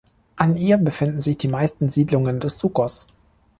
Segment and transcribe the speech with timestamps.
[0.35, 3.05] An ihr befinden sich die meisten Siedlungen des Sucos.